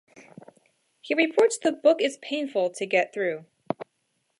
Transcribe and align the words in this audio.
He 0.99 1.13
reports 1.13 1.59
the 1.59 1.71
book 1.71 2.01
is 2.01 2.17
painful 2.23 2.71
to 2.71 2.87
get 2.87 3.13
through. 3.13 3.45